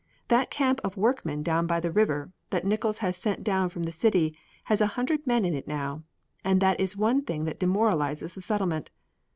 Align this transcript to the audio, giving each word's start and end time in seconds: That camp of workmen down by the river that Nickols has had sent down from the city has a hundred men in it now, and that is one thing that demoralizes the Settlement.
That 0.29 0.49
camp 0.49 0.81
of 0.83 0.97
workmen 0.97 1.43
down 1.43 1.67
by 1.67 1.79
the 1.79 1.91
river 1.91 2.31
that 2.49 2.65
Nickols 2.65 2.97
has 3.05 3.17
had 3.17 3.21
sent 3.21 3.43
down 3.43 3.69
from 3.69 3.83
the 3.83 3.91
city 3.91 4.35
has 4.63 4.81
a 4.81 4.87
hundred 4.97 5.27
men 5.27 5.45
in 5.45 5.53
it 5.53 5.67
now, 5.67 6.01
and 6.43 6.59
that 6.59 6.79
is 6.79 6.97
one 6.97 7.21
thing 7.21 7.45
that 7.45 7.59
demoralizes 7.59 8.33
the 8.33 8.41
Settlement. 8.41 8.89